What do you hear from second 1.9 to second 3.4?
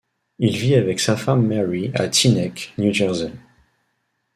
à Teaneck, New Jersey.